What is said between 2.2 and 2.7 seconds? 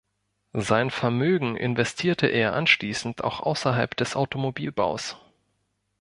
er